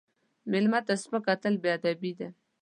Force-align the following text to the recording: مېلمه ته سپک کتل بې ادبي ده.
مېلمه 0.51 0.79
ته 0.87 0.93
سپک 1.01 1.21
کتل 1.27 1.53
بې 1.61 1.69
ادبي 1.77 2.11
ده. 2.19 2.27